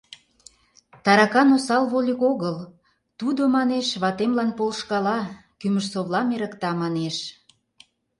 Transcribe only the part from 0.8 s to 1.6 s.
—Таракан